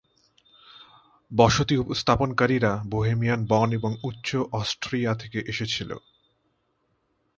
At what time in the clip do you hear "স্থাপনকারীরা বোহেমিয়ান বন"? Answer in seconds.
1.93-3.69